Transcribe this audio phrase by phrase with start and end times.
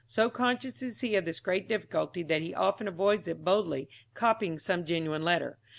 [0.07, 3.87] So conscious is he of this great difficulty that he often avoids it by boldly
[4.15, 5.59] copying some genuine letter.